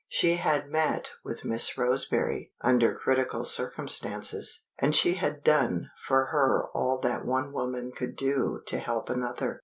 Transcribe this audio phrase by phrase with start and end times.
[0.07, 6.69] She had met with Miss Roseberry under critical circumstances, and she had done for her
[6.73, 9.59] all that one woman could do to help another.